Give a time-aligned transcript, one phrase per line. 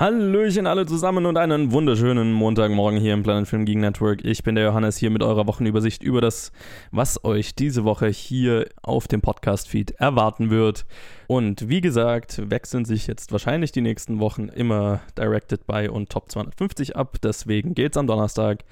[0.00, 4.24] Hallöchen alle zusammen und einen wunderschönen Montagmorgen hier im Planet Film Geek Network.
[4.24, 6.52] Ich bin der Johannes hier mit eurer Wochenübersicht über das,
[6.90, 10.86] was euch diese Woche hier auf dem Podcast-Feed erwarten wird.
[11.26, 16.30] Und wie gesagt, wechseln sich jetzt wahrscheinlich die nächsten Wochen immer Directed by und Top
[16.30, 17.18] 250 ab.
[17.22, 18.64] Deswegen geht's am Donnerstag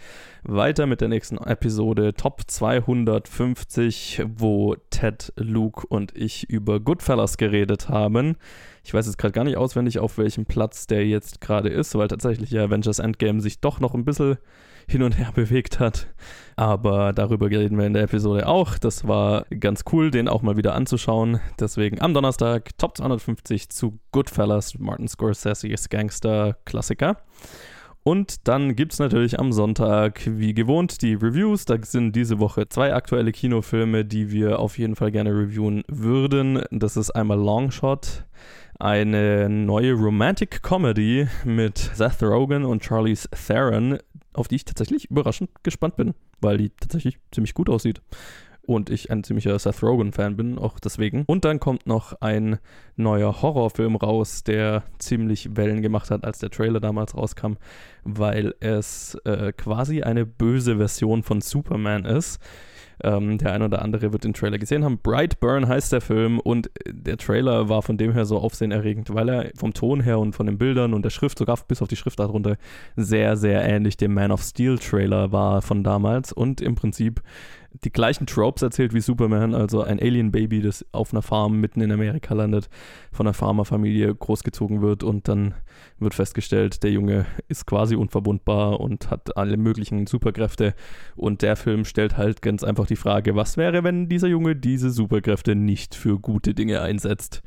[0.45, 7.90] weiter mit der nächsten Episode Top 250, wo Ted, Luke und ich über Goodfellas geredet
[7.90, 8.39] haben.
[8.89, 12.08] Ich weiß jetzt gerade gar nicht auswendig, auf welchem Platz der jetzt gerade ist, weil
[12.08, 14.39] tatsächlich ja Avengers Endgame sich doch noch ein bisschen
[14.89, 16.09] hin und her bewegt hat.
[16.57, 18.79] Aber darüber reden wir in der Episode auch.
[18.79, 21.40] Das war ganz cool, den auch mal wieder anzuschauen.
[21.61, 27.18] Deswegen am Donnerstag Top 250 zu Goodfellas, Martin Scorsese's Gangster-Klassiker.
[28.09, 31.67] Und dann gibt es natürlich am Sonntag, wie gewohnt, die Reviews.
[31.67, 36.62] Da sind diese Woche zwei aktuelle Kinofilme, die wir auf jeden Fall gerne reviewen würden.
[36.70, 38.25] Das ist einmal Longshot,
[38.78, 43.98] eine neue Romantic Comedy mit Seth Rogen und Charlize Theron,
[44.33, 48.01] auf die ich tatsächlich überraschend gespannt bin, weil die tatsächlich ziemlich gut aussieht.
[48.62, 51.25] Und ich ein ziemlicher Seth Rogen-Fan bin, auch deswegen.
[51.27, 52.59] Und dann kommt noch ein
[52.97, 57.55] neuer Horrorfilm raus, der ziemlich Wellen gemacht hat, als der Trailer damals rauskam,
[58.05, 62.41] weil es äh, quasi eine böse Version von Superman ist
[63.03, 64.99] ähm, der ein oder andere wird den Trailer gesehen haben.
[64.99, 69.51] Brightburn heißt der Film und der Trailer war von dem her so aufsehenerregend, weil er
[69.57, 72.19] vom Ton her und von den Bildern und der Schrift, sogar bis auf die Schrift
[72.19, 72.57] darunter,
[72.97, 77.23] sehr, sehr ähnlich dem Man of Steel Trailer war von damals und im Prinzip
[77.84, 81.92] die gleichen Tropes erzählt wie Superman, also ein Alien-Baby, das auf einer Farm mitten in
[81.92, 82.69] Amerika landet,
[83.12, 85.55] von einer Farmerfamilie großgezogen wird und dann
[85.98, 90.74] wird festgestellt, der Junge ist quasi unverwundbar und hat alle möglichen Superkräfte
[91.14, 94.91] und der Film stellt halt ganz einfach die Frage, was wäre, wenn dieser Junge diese
[94.91, 97.42] Superkräfte nicht für gute Dinge einsetzt?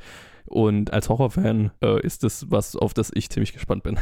[0.45, 3.97] Und als Horrorfan äh, ist das was, auf das ich ziemlich gespannt bin.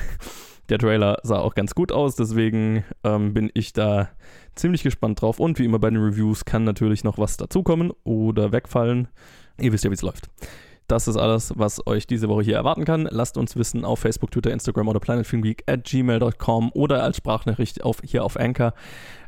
[0.69, 4.09] Der Trailer sah auch ganz gut aus, deswegen ähm, bin ich da
[4.55, 5.39] ziemlich gespannt drauf.
[5.39, 9.07] Und wie immer bei den Reviews kann natürlich noch was dazukommen oder wegfallen.
[9.59, 10.29] Ihr wisst ja, wie es läuft.
[10.89, 13.07] Das ist alles, was euch diese Woche hier erwarten kann.
[13.11, 18.01] Lasst uns wissen auf Facebook, Twitter, Instagram oder planetfilmgeek at gmail.com oder als Sprachnachricht auf,
[18.03, 18.73] hier auf Anchor,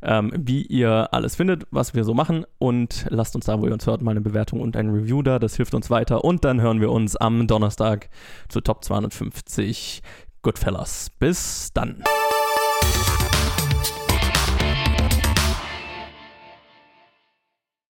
[0.01, 2.47] ähm, wie ihr alles findet, was wir so machen.
[2.57, 5.37] Und lasst uns da, wo ihr uns hört, mal eine Bewertung und ein Review da.
[5.37, 6.23] Das hilft uns weiter.
[6.23, 8.09] Und dann hören wir uns am Donnerstag
[8.49, 10.01] zu Top 250
[10.41, 11.09] Goodfellas.
[11.19, 12.03] Bis dann.